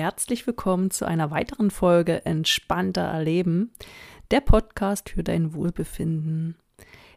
Herzlich 0.00 0.46
willkommen 0.46 0.90
zu 0.90 1.04
einer 1.04 1.30
weiteren 1.30 1.70
Folge 1.70 2.24
Entspannter 2.24 3.02
Erleben, 3.02 3.70
der 4.30 4.40
Podcast 4.40 5.10
für 5.10 5.22
dein 5.22 5.52
Wohlbefinden. 5.52 6.56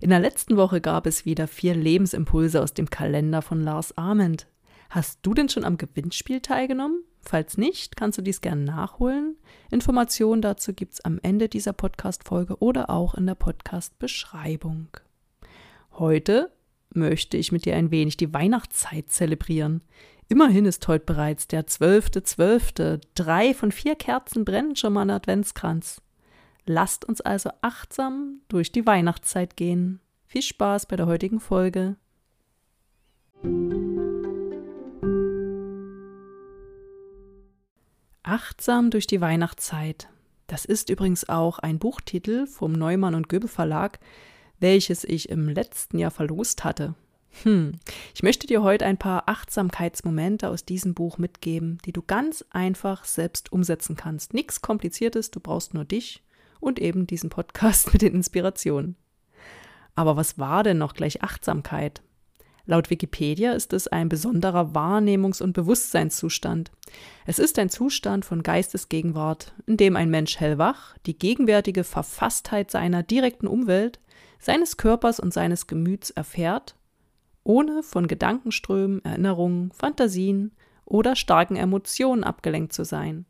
In 0.02 0.09
der 0.09 0.20
letzten 0.20 0.58
Woche 0.58 0.82
gab 0.82 1.06
es 1.06 1.23
wieder 1.23 1.48
vier 1.48 1.76
Lebensimpulse 1.76 2.62
aus 2.62 2.73
dem 2.73 2.90
Kalender 2.90 3.42
von 3.42 3.62
Lars 3.62 3.98
Ament. 3.98 4.48
Hast 4.90 5.20
du 5.22 5.34
denn 5.34 5.48
schon 5.48 5.64
am 5.64 5.78
Gewinnspiel 5.78 6.42
teilgenommen? 6.42 7.06
Falls 7.22 7.58
nicht, 7.58 7.96
kannst 7.96 8.18
du 8.18 8.22
dies 8.22 8.42
gerne 8.42 8.66
nachholen. 8.66 9.38
Informationen 9.72 10.42
dazu 10.42 10.73
gibt 10.73 10.95
es 10.95 11.06
am 11.06 11.22
Ende 11.23 11.48
dieser 11.48 11.72
Podcast-Folge 11.72 12.58
oder 12.58 12.90
auch 12.90 13.16
in 13.16 13.26
der 13.26 13.36
Podcast-Beschreibung. 13.36 14.90
Heute 15.94 16.52
möchte 16.90 17.38
ich 17.38 17.54
mit 17.54 17.64
dir 17.64 17.78
ein 17.78 17.92
wenig 17.92 18.18
die 18.18 18.34
Weihnachtszeit 18.34 19.09
zelebrieren. 19.09 19.84
Immerhin 20.34 20.66
ist 20.66 20.88
heute 20.88 21.05
bereits 21.05 21.48
der 21.48 21.68
12.12. 21.68 22.72
.12. 22.73 23.02
Drei 23.14 23.53
von 23.53 23.72
vier 23.72 23.94
Kerzen 23.94 24.45
brennen 24.45 24.75
schon 24.75 24.94
mal 24.94 25.03
im 25.03 25.12
Adventskranz. 25.12 26.02
Lasst 26.66 27.06
uns 27.06 27.22
also 27.22 27.52
achtsam 27.62 28.42
durch 28.48 28.72
die 28.72 28.84
Weihnachtszeit 28.88 29.56
gehen. 29.56 30.00
Viel 30.25 30.42
Spaß 30.42 30.88
bei 30.88 30.95
der 30.95 31.06
heutigen 31.06 31.40
Folge. 31.40 31.98
Achtsam 38.23 38.90
durch 38.90 39.06
die 39.06 39.22
Weihnachtszeit. 39.22 40.08
Das 40.47 40.66
ist 40.66 40.90
übrigens 40.90 41.30
auch 41.30 41.59
ein 41.59 41.78
Buchtitel 41.78 42.47
vom 42.47 42.72
Neumann 42.72 43.14
und 43.14 43.30
Göbel 43.30 43.50
Verlag, 43.50 44.00
welches 44.59 45.03
ich 45.03 45.30
im 45.30 45.47
letzten 45.47 46.00
Jahr 46.00 46.09
verlost 46.09 46.64
hatte. 46.64 46.95
Hm. 47.42 47.73
Ich 48.14 48.22
möchte 48.22 48.45
dir 48.45 48.62
heute 48.62 48.86
ein 48.86 48.98
paar 48.98 49.28
Achtsamkeitsmomente 49.28 50.50
aus 50.50 50.66
diesem 50.66 50.94
Buch 50.94 51.17
mitgeben, 51.17 51.80
die 51.86 51.92
du 51.92 52.03
ganz 52.03 52.45
einfach 52.52 53.06
selbst 53.06 53.52
umsetzen 53.52 53.95
kannst. 53.95 54.34
Nichts 54.34 54.62
Kompliziertes, 54.62 55.31
du 55.31 55.40
brauchst 55.40 55.73
nur 55.73 55.84
dich 55.84 56.23
und 56.59 56.80
eben 56.80 57.08
diesen 57.08 57.30
Podcast 57.30 57.92
mit 57.94 58.02
den 58.02 58.14
Inspirationen. 58.14 58.95
Aber 59.95 60.16
was 60.16 60.38
war 60.38 60.64
denn 60.64 60.78
noch 60.78 60.94
gleich 60.94 61.23
Achtsamkeit? 61.23 62.02
Laut 62.66 62.90
Wikipedia 62.90 63.52
ist 63.52 63.73
es 63.73 63.90
ein 63.90 64.08
besonderer 64.08 64.73
Wahrnehmungs- 64.73 65.44
und 65.44 65.52
Bewusstseinszustand. 65.52 66.72
Es 67.25 67.38
ist 67.38 67.59
ein 67.59 67.70
Zustand 67.70 68.23
von 68.23 68.42
Geistesgegenwart, 68.42 69.53
in 69.66 69.75
dem 69.75 69.97
ein 69.97 70.09
Mensch 70.09 70.40
hellwach 70.40 70.95
die 71.06 71.18
gegenwärtige 71.18 71.84
Verfasstheit 71.84 72.72
seiner 72.72 73.03
direkten 73.03 73.47
Umwelt, 73.47 74.00
seines 74.40 74.78
Körpers 74.78 75.20
und 75.20 75.34
seines 75.34 75.68
Gemüts 75.68 76.09
erfährt, 76.12 76.75
ohne 77.44 77.83
von 77.83 78.08
Gedankenströmen, 78.08 79.03
Erinnerungen, 79.03 79.72
Fantasien 79.72 80.52
oder 80.86 81.16
starken 81.16 81.55
Emotionen 81.55 82.23
abgelenkt 82.23 82.73
zu 82.73 82.85
sein, 82.85 83.25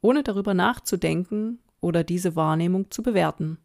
ohne 0.00 0.22
darüber 0.22 0.54
nachzudenken 0.54 1.58
oder 1.80 2.04
diese 2.04 2.36
Wahrnehmung 2.36 2.90
zu 2.90 3.02
bewerten. 3.02 3.58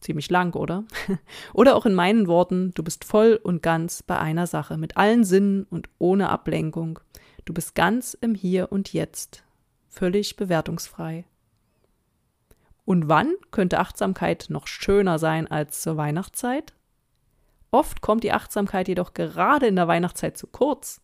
Ziemlich 0.00 0.30
lang, 0.30 0.54
oder? 0.54 0.84
oder 1.54 1.74
auch 1.74 1.86
in 1.86 1.94
meinen 1.94 2.26
Worten, 2.28 2.72
du 2.74 2.82
bist 2.82 3.04
voll 3.04 3.40
und 3.42 3.62
ganz 3.62 4.02
bei 4.02 4.18
einer 4.18 4.46
Sache, 4.46 4.76
mit 4.76 4.96
allen 4.96 5.24
Sinnen 5.24 5.64
und 5.64 5.88
ohne 5.98 6.28
Ablenkung. 6.28 7.00
Du 7.44 7.54
bist 7.54 7.74
ganz 7.74 8.14
im 8.14 8.34
Hier 8.34 8.72
und 8.72 8.92
Jetzt, 8.92 9.42
völlig 9.88 10.36
bewertungsfrei. 10.36 11.24
Und 12.84 13.08
wann 13.08 13.34
könnte 13.50 13.80
Achtsamkeit 13.80 14.46
noch 14.48 14.66
schöner 14.66 15.18
sein 15.18 15.50
als 15.50 15.82
zur 15.82 15.96
Weihnachtszeit? 15.96 16.74
Oft 17.76 18.00
kommt 18.00 18.24
die 18.24 18.32
Achtsamkeit 18.32 18.88
jedoch 18.88 19.12
gerade 19.12 19.66
in 19.66 19.76
der 19.76 19.86
Weihnachtszeit 19.86 20.38
zu 20.38 20.46
kurz. 20.46 21.02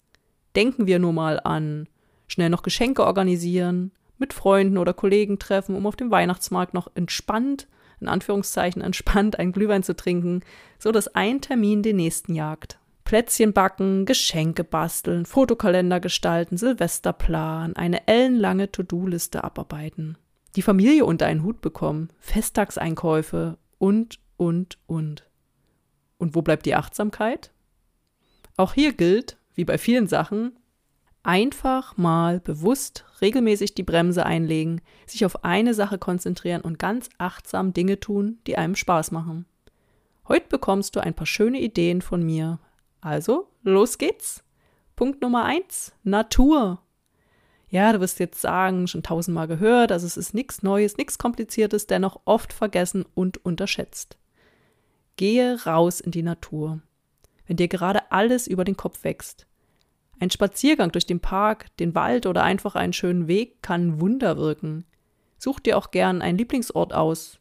Denken 0.57 0.87
wir 0.87 0.99
nur 0.99 1.13
mal 1.13 1.39
an 1.39 1.87
schnell 2.29 2.49
noch 2.49 2.63
Geschenke 2.63 3.05
organisieren, 3.05 3.93
mit 4.17 4.33
Freunden 4.33 4.79
oder 4.79 4.95
Kollegen 4.95 5.39
treffen, 5.39 5.77
um 5.77 5.87
auf 5.87 5.97
dem 5.97 6.11
Weihnachtsmarkt 6.11 6.73
noch 6.73 6.91
entspannt, 6.95 7.69
in 8.01 8.09
Anführungszeichen 8.09 8.81
entspannt, 8.81 9.39
einen 9.39 9.53
Glühwein 9.53 9.83
zu 9.83 9.95
trinken, 9.95 10.41
so 10.79 10.93
dass 10.93 11.15
ein 11.15 11.43
Termin 11.43 11.83
den 11.83 11.97
nächsten 11.97 12.35
jagt. 12.35 12.79
Plätzchen 13.05 13.53
backen, 13.53 14.07
Geschenke 14.07 14.65
basteln, 14.65 15.27
Fotokalender 15.27 16.01
gestalten, 16.01 16.57
Silvester 16.57 17.13
planen, 17.13 17.77
eine 17.77 18.09
ellenlange 18.09 18.73
To-Do-Liste 18.73 19.45
abarbeiten, 19.45 20.17
die 20.57 20.63
Familie 20.63 21.05
unter 21.05 21.27
einen 21.27 21.43
Hut 21.43 21.61
bekommen, 21.61 22.09
Festtagseinkäufe 22.19 23.59
und, 23.77 24.21
und, 24.39 24.79
und. 24.87 25.27
Und 26.23 26.37
wo 26.37 26.41
bleibt 26.43 26.67
die 26.67 26.77
Achtsamkeit? 26.77 27.51
Auch 28.57 28.75
hier 28.75 28.93
gilt, 28.93 29.39
wie 29.55 29.65
bei 29.65 29.77
vielen 29.77 30.07
Sachen, 30.07 30.53
Einfach 31.25 31.97
mal 31.97 32.41
bewusst 32.41 33.05
regelmäßig 33.21 33.75
die 33.75 33.85
Bremse 33.85 34.27
einlegen, 34.27 34.81
sich 35.07 35.25
auf 35.25 35.45
eine 35.45 35.73
Sache 35.73 35.97
konzentrieren 35.97 36.63
und 36.63 36.81
ganz 36.81 37.09
achtsam 37.19 37.73
Dinge 37.73 38.01
tun, 38.01 38.39
die 38.49 38.59
einem 38.59 38.75
Spaß 38.75 39.13
machen. 39.13 39.47
Heute 40.27 40.49
bekommst 40.49 40.97
du 40.97 41.01
ein 41.01 41.15
paar 41.15 41.27
schöne 41.27 41.61
Ideen 41.61 42.03
von 42.03 42.25
mir. 42.25 42.59
Also, 43.01 43.47
los 43.63 43.99
geht's. 43.99 44.43
Punkt 44.97 45.23
Nummer 45.23 45.45
eins: 45.45 45.93
Natur. 46.03 46.83
Ja, 47.69 47.93
du 47.93 48.01
wirst 48.01 48.19
jetzt 48.19 48.41
sagen, 48.41 48.89
schon 48.89 49.05
tausendmal 49.05 49.47
gehört, 49.47 49.93
also 49.93 50.07
es 50.07 50.17
ist 50.17 50.35
nichts 50.35 50.65
Neues, 50.65 50.97
nichts 50.97 51.19
Kompliziertes, 51.19 51.87
dennoch 51.87 52.21
oft 52.25 52.53
vergessen 52.53 53.07
und 53.15 53.45
unterschätzt. 53.45 54.19
Gehe 55.23 55.57
raus 55.67 56.01
in 56.01 56.11
die 56.11 56.25
Natur. 56.25 56.81
Wenn 57.47 57.57
dir 57.57 57.69
gerade 57.69 58.11
alles 58.11 58.49
über 58.49 58.65
den 58.65 58.77
Kopf 58.77 59.05
wächst, 59.05 59.47
ein 60.19 60.33
Spaziergang 60.33 60.91
durch 60.91 61.07
den 61.07 61.21
Park, 61.21 61.69
den 61.77 61.95
Wald 61.95 62.27
oder 62.27 62.43
einfach 62.43 62.75
einen 62.75 62.93
schönen 62.93 63.29
Weg 63.29 63.63
kann 63.63 64.01
Wunder 64.01 64.37
wirken. 64.37 64.85
Such 65.39 65.61
dir 65.61 65.79
auch 65.79 65.93
gern 65.93 66.23
einen 66.23 66.39
Lieblingsort 66.39 66.93
aus. 66.93 67.39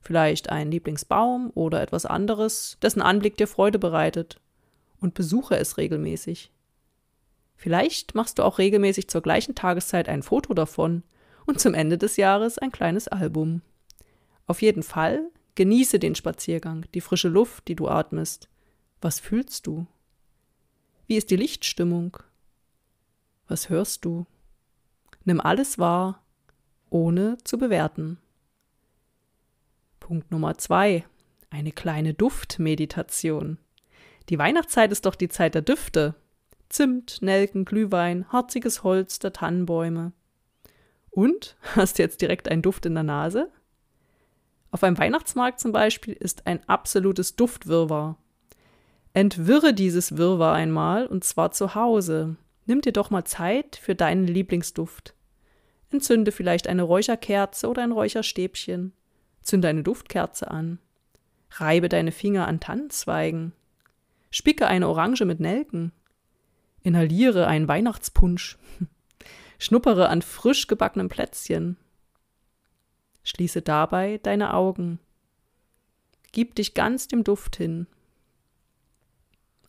Vielleicht 0.00 0.50
einen 0.50 0.72
Lieblingsbaum 0.72 1.52
oder 1.54 1.80
etwas 1.80 2.04
anderes, 2.04 2.78
dessen 2.82 3.00
Anblick 3.00 3.36
dir 3.36 3.46
Freude 3.46 3.78
bereitet. 3.78 4.40
Und 5.00 5.14
besuche 5.14 5.56
es 5.56 5.76
regelmäßig. 5.76 6.50
Vielleicht 7.54 8.16
machst 8.16 8.40
du 8.40 8.42
auch 8.42 8.58
regelmäßig 8.58 9.06
zur 9.06 9.22
gleichen 9.22 9.54
Tageszeit 9.54 10.08
ein 10.08 10.24
Foto 10.24 10.52
davon 10.52 11.04
und 11.46 11.60
zum 11.60 11.74
Ende 11.74 11.96
des 11.96 12.16
Jahres 12.16 12.58
ein 12.58 12.72
kleines 12.72 13.06
Album. 13.06 13.62
Auf 14.48 14.62
jeden 14.62 14.82
Fall 14.82 15.30
genieße 15.54 15.98
den 15.98 16.14
Spaziergang, 16.14 16.86
die 16.94 17.00
frische 17.00 17.28
Luft, 17.28 17.68
die 17.68 17.76
du 17.76 17.88
atmest. 17.88 18.48
Was 19.00 19.20
fühlst 19.20 19.66
du? 19.66 19.86
Wie 21.06 21.16
ist 21.16 21.30
die 21.30 21.36
Lichtstimmung? 21.36 22.18
Was 23.48 23.68
hörst 23.68 24.04
du? 24.04 24.26
Nimm 25.24 25.40
alles 25.40 25.78
wahr, 25.78 26.22
ohne 26.88 27.38
zu 27.44 27.58
bewerten. 27.58 28.18
Punkt 29.98 30.30
Nummer 30.30 30.56
zwei. 30.58 31.04
Eine 31.50 31.72
kleine 31.72 32.14
Duftmeditation. 32.14 33.58
Die 34.28 34.38
Weihnachtszeit 34.38 34.92
ist 34.92 35.04
doch 35.04 35.16
die 35.16 35.28
Zeit 35.28 35.54
der 35.54 35.62
Düfte. 35.62 36.14
Zimt, 36.68 37.22
Nelken, 37.22 37.64
Glühwein, 37.64 38.26
harziges 38.32 38.84
Holz 38.84 39.18
der 39.18 39.32
Tannenbäume. 39.32 40.12
Und? 41.10 41.56
Hast 41.74 41.98
du 41.98 42.02
jetzt 42.02 42.20
direkt 42.22 42.48
einen 42.48 42.62
Duft 42.62 42.86
in 42.86 42.94
der 42.94 43.02
Nase? 43.02 43.50
Auf 44.70 44.84
einem 44.84 44.98
Weihnachtsmarkt 44.98 45.60
zum 45.60 45.72
Beispiel 45.72 46.14
ist 46.14 46.46
ein 46.46 46.66
absolutes 46.68 47.36
Duftwirrwarr. 47.36 48.16
Entwirre 49.12 49.74
dieses 49.74 50.16
Wirrwarr 50.16 50.54
einmal, 50.54 51.06
und 51.06 51.24
zwar 51.24 51.50
zu 51.50 51.74
Hause. 51.74 52.36
Nimm 52.66 52.80
dir 52.80 52.92
doch 52.92 53.10
mal 53.10 53.24
Zeit 53.24 53.76
für 53.76 53.96
deinen 53.96 54.26
Lieblingsduft. 54.26 55.14
Entzünde 55.90 56.30
vielleicht 56.30 56.68
eine 56.68 56.82
Räucherkerze 56.82 57.68
oder 57.68 57.82
ein 57.82 57.90
Räucherstäbchen. 57.90 58.92
Zünde 59.42 59.68
eine 59.68 59.82
Duftkerze 59.82 60.50
an. 60.50 60.78
Reibe 61.50 61.88
deine 61.88 62.12
Finger 62.12 62.46
an 62.46 62.60
Tannenzweigen. 62.60 63.52
Spicke 64.30 64.68
eine 64.68 64.88
Orange 64.88 65.24
mit 65.24 65.40
Nelken. 65.40 65.90
Inhaliere 66.82 67.48
einen 67.48 67.66
Weihnachtspunsch. 67.66 68.56
Schnuppere 69.58 70.08
an 70.08 70.22
frisch 70.22 70.68
gebackenem 70.68 71.08
Plätzchen. 71.08 71.76
Schließe 73.22 73.62
dabei 73.62 74.18
deine 74.22 74.54
Augen. 74.54 74.98
Gib 76.32 76.54
dich 76.54 76.74
ganz 76.74 77.08
dem 77.08 77.24
Duft 77.24 77.56
hin. 77.56 77.86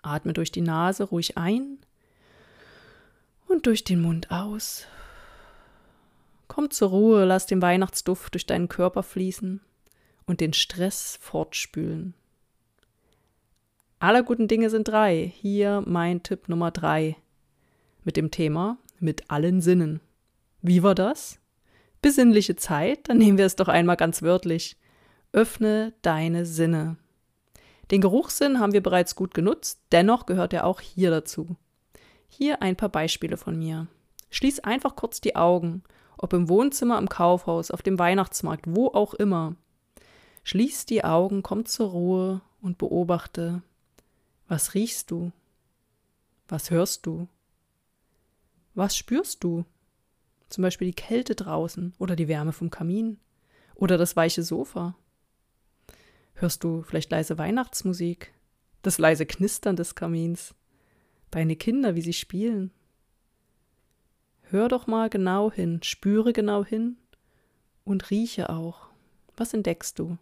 Atme 0.01 0.33
durch 0.33 0.51
die 0.51 0.61
Nase 0.61 1.03
ruhig 1.03 1.37
ein 1.37 1.77
und 3.47 3.65
durch 3.65 3.83
den 3.83 4.01
Mund 4.01 4.31
aus. 4.31 4.85
Komm 6.47 6.69
zur 6.69 6.89
Ruhe, 6.89 7.25
lass 7.25 7.45
den 7.45 7.61
Weihnachtsduft 7.61 8.33
durch 8.33 8.45
deinen 8.45 8.67
Körper 8.67 9.03
fließen 9.03 9.61
und 10.25 10.41
den 10.41 10.53
Stress 10.53 11.17
fortspülen. 11.21 12.13
Aller 13.99 14.23
guten 14.23 14.47
Dinge 14.47 14.69
sind 14.69 14.87
drei. 14.87 15.31
Hier 15.35 15.83
mein 15.85 16.23
Tipp 16.23 16.49
Nummer 16.49 16.71
drei 16.71 17.15
mit 18.03 18.17
dem 18.17 18.31
Thema 18.31 18.77
mit 18.99 19.29
allen 19.29 19.61
Sinnen. 19.61 19.99
Wie 20.61 20.83
war 20.83 20.95
das? 20.95 21.40
Besinnliche 22.01 22.55
Zeit, 22.55 23.09
dann 23.09 23.17
nehmen 23.17 23.37
wir 23.37 23.45
es 23.45 23.55
doch 23.55 23.67
einmal 23.67 23.97
ganz 23.97 24.21
wörtlich. 24.21 24.77
Öffne 25.33 25.93
deine 26.01 26.45
Sinne. 26.45 26.97
Den 27.91 28.01
Geruchssinn 28.01 28.59
haben 28.59 28.73
wir 28.73 28.81
bereits 28.81 29.15
gut 29.15 29.33
genutzt, 29.33 29.81
dennoch 29.91 30.25
gehört 30.25 30.53
er 30.53 30.65
auch 30.65 30.79
hier 30.79 31.11
dazu. 31.11 31.55
Hier 32.27 32.61
ein 32.61 32.75
paar 32.75 32.89
Beispiele 32.89 33.37
von 33.37 33.57
mir. 33.57 33.87
Schließ 34.29 34.61
einfach 34.61 34.95
kurz 34.95 35.19
die 35.21 35.35
Augen, 35.35 35.83
ob 36.17 36.33
im 36.33 36.47
Wohnzimmer, 36.49 36.97
im 36.97 37.09
Kaufhaus, 37.09 37.69
auf 37.69 37.81
dem 37.81 37.99
Weihnachtsmarkt, 37.99 38.65
wo 38.67 38.87
auch 38.87 39.13
immer. 39.13 39.55
Schließ 40.43 40.85
die 40.85 41.03
Augen, 41.03 41.43
komm 41.43 41.65
zur 41.65 41.89
Ruhe 41.89 42.41
und 42.61 42.77
beobachte. 42.77 43.61
Was 44.47 44.73
riechst 44.73 45.11
du? 45.11 45.31
Was 46.47 46.71
hörst 46.71 47.05
du? 47.05 47.27
Was 48.73 48.95
spürst 48.95 49.43
du? 49.43 49.65
Zum 50.51 50.63
Beispiel 50.63 50.87
die 50.87 50.93
Kälte 50.93 51.33
draußen 51.33 51.93
oder 51.97 52.17
die 52.17 52.27
Wärme 52.27 52.51
vom 52.51 52.69
Kamin 52.69 53.17
oder 53.73 53.97
das 53.97 54.17
weiche 54.17 54.43
Sofa. 54.43 54.95
Hörst 56.33 56.65
du 56.65 56.81
vielleicht 56.81 57.09
leise 57.09 57.37
Weihnachtsmusik, 57.37 58.33
das 58.81 58.97
leise 58.97 59.25
Knistern 59.25 59.77
des 59.77 59.95
Kamins, 59.95 60.53
deine 61.29 61.55
Kinder, 61.55 61.95
wie 61.95 62.01
sie 62.01 62.11
spielen? 62.11 62.71
Hör 64.41 64.67
doch 64.67 64.87
mal 64.87 65.09
genau 65.09 65.53
hin, 65.53 65.79
spüre 65.83 66.33
genau 66.33 66.65
hin 66.65 66.97
und 67.85 68.09
rieche 68.11 68.49
auch. 68.49 68.89
Was 69.37 69.53
entdeckst 69.53 69.99
du? 69.99 70.17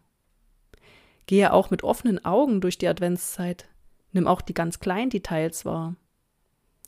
Gehe 1.25 1.53
auch 1.53 1.71
mit 1.71 1.83
offenen 1.83 2.23
Augen 2.23 2.61
durch 2.61 2.77
die 2.77 2.87
Adventszeit. 2.87 3.67
Nimm 4.11 4.27
auch 4.27 4.41
die 4.41 4.53
ganz 4.53 4.79
kleinen 4.79 5.09
Details 5.09 5.65
wahr. 5.65 5.95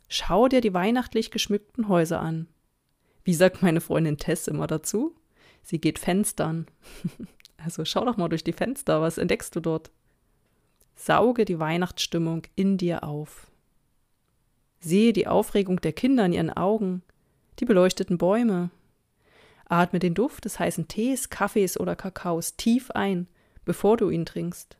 Schau 0.09 0.47
dir 0.47 0.61
die 0.61 0.75
weihnachtlich 0.75 1.31
geschmückten 1.31 1.87
Häuser 1.87 2.19
an. 2.19 2.47
Wie 3.23 3.33
sagt 3.33 3.61
meine 3.61 3.81
Freundin 3.81 4.17
Tess 4.17 4.47
immer 4.47 4.67
dazu? 4.67 5.15
Sie 5.63 5.79
geht 5.79 5.99
Fenstern. 5.99 6.67
also 7.57 7.85
schau 7.85 8.05
doch 8.05 8.17
mal 8.17 8.29
durch 8.29 8.43
die 8.43 8.53
Fenster, 8.53 9.01
was 9.01 9.17
entdeckst 9.17 9.55
du 9.55 9.59
dort? 9.59 9.91
Sauge 10.95 11.45
die 11.45 11.59
Weihnachtsstimmung 11.59 12.43
in 12.55 12.77
dir 12.77 13.03
auf. 13.03 13.51
Sehe 14.79 15.13
die 15.13 15.27
Aufregung 15.27 15.79
der 15.81 15.93
Kinder 15.93 16.25
in 16.25 16.33
ihren 16.33 16.49
Augen, 16.49 17.03
die 17.59 17.65
beleuchteten 17.65 18.17
Bäume. 18.17 18.71
Atme 19.65 19.99
den 19.99 20.15
Duft 20.15 20.45
des 20.45 20.59
heißen 20.59 20.87
Tees, 20.87 21.29
Kaffees 21.29 21.79
oder 21.79 21.95
Kakaos 21.95 22.55
tief 22.57 22.91
ein, 22.91 23.27
bevor 23.63 23.97
du 23.97 24.09
ihn 24.09 24.25
trinkst. 24.25 24.77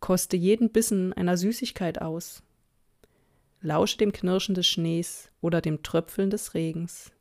Koste 0.00 0.36
jeden 0.36 0.70
Bissen 0.70 1.12
einer 1.12 1.36
Süßigkeit 1.36 2.00
aus 2.00 2.42
lausche 3.60 3.98
dem 3.98 4.12
Knirschen 4.12 4.54
des 4.54 4.66
Schnees 4.66 5.30
oder 5.40 5.60
dem 5.60 5.82
Tröpfeln 5.82 6.30
des 6.30 6.54
Regens. 6.54 7.12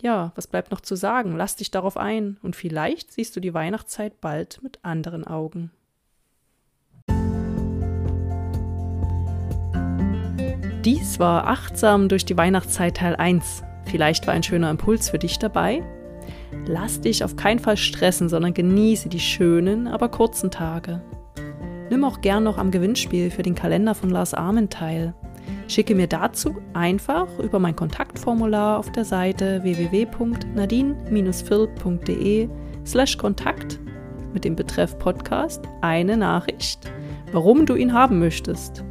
Ja, 0.00 0.32
was 0.34 0.46
bleibt 0.46 0.70
noch 0.70 0.80
zu 0.80 0.96
sagen? 0.96 1.36
Lass 1.36 1.56
dich 1.56 1.70
darauf 1.70 1.96
ein 1.96 2.36
und 2.42 2.56
vielleicht 2.56 3.12
siehst 3.12 3.36
du 3.36 3.40
die 3.40 3.54
Weihnachtszeit 3.54 4.20
bald 4.20 4.60
mit 4.62 4.80
anderen 4.82 5.26
Augen. 5.26 5.70
Dies 10.84 11.18
war 11.18 11.46
Achtsam 11.46 12.10
durch 12.10 12.26
die 12.26 12.36
Weihnachtszeit 12.36 12.98
Teil 12.98 13.16
1. 13.16 13.62
Vielleicht 13.86 14.26
war 14.26 14.34
ein 14.34 14.42
schöner 14.42 14.70
Impuls 14.70 15.08
für 15.08 15.18
dich 15.18 15.38
dabei. 15.38 15.82
Lass 16.66 17.00
dich 17.00 17.24
auf 17.24 17.36
keinen 17.36 17.58
Fall 17.58 17.78
stressen, 17.78 18.28
sondern 18.28 18.52
genieße 18.52 19.08
die 19.08 19.20
schönen, 19.20 19.86
aber 19.86 20.10
kurzen 20.10 20.50
Tage. 20.50 21.00
Nimm 21.94 22.02
auch 22.02 22.20
gern 22.22 22.42
noch 22.42 22.58
am 22.58 22.72
Gewinnspiel 22.72 23.30
für 23.30 23.44
den 23.44 23.54
Kalender 23.54 23.94
von 23.94 24.10
Lars 24.10 24.34
Armen 24.34 24.68
teil. 24.68 25.14
Schicke 25.68 25.94
mir 25.94 26.08
dazu 26.08 26.56
einfach 26.72 27.28
über 27.38 27.60
mein 27.60 27.76
Kontaktformular 27.76 28.80
auf 28.80 28.90
der 28.90 29.04
Seite 29.04 29.62
www.nadine-phil.de 29.62 32.48
slash 32.84 33.16
Kontakt 33.16 33.78
mit 34.32 34.44
dem 34.44 34.56
Betreff 34.56 34.98
Podcast 34.98 35.62
eine 35.82 36.16
Nachricht, 36.16 36.90
warum 37.30 37.64
du 37.64 37.76
ihn 37.76 37.92
haben 37.92 38.18
möchtest. 38.18 38.82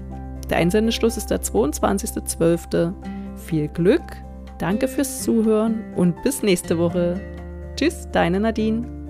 Der 0.50 0.60
Einsendeschluss 0.60 1.18
ist 1.18 1.30
der 1.30 1.42
22.12. 1.42 2.94
Viel 3.36 3.68
Glück, 3.68 4.16
danke 4.60 4.88
fürs 4.88 5.24
Zuhören 5.24 5.84
und 5.98 6.24
bis 6.24 6.42
nächste 6.42 6.78
Woche. 6.78 7.20
Tschüss, 7.76 8.08
deine 8.14 8.40
Nadine. 8.40 9.03